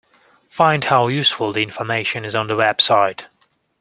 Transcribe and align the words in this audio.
Find 0.49 0.83
how 0.83 1.09
useful 1.09 1.53
the 1.53 1.61
information 1.61 2.25
is 2.25 2.33
on 2.33 2.47
the 2.47 2.55
website. 2.55 3.27